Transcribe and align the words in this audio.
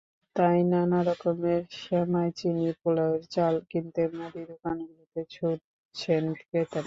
তাই 0.35 0.59
নানা 0.71 0.99
রকমের 1.09 1.61
সেমাই-চিনি, 1.79 2.67
পোলাওর 2.81 3.21
চাল 3.33 3.55
কিনতে 3.69 4.01
মুদি 4.15 4.41
দোকানগুলোতে 4.51 5.21
ছুটছেন 5.33 6.23
ক্রেতারা। 6.39 6.79